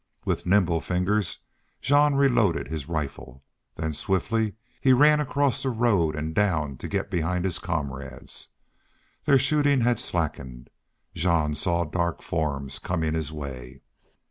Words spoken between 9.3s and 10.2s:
shooting had